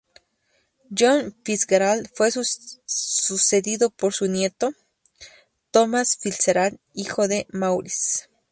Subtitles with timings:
[0.97, 4.71] John Fitzgerald, fue sucedido por su nieto,
[5.69, 8.27] Thomas Fitzgerald, hijo de Maurice.